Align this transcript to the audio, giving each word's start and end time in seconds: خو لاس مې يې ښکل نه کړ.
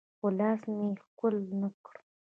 خو 0.17 0.27
لاس 0.39 0.61
مې 0.75 0.85
يې 0.91 0.99
ښکل 1.03 1.35
نه 1.59 1.69
کړ. 1.83 1.95